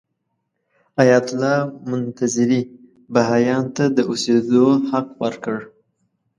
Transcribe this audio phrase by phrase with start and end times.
[1.01, 1.57] ایت الله
[1.89, 2.61] منتظري
[3.13, 5.57] بهايانو ته د اوسېدو حق ورکړ.